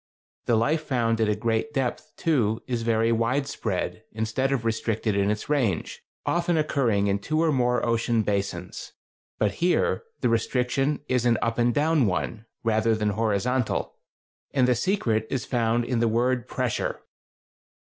[0.47, 5.15] The life found at a great depth, too, is very wide spread, instead of restricted
[5.15, 8.93] in its range, often occurring in two or more ocean basins;
[9.37, 13.93] but here the restriction is an up and down one, rather than horizontal,
[14.55, 17.01] and the secret is found in the word pressure.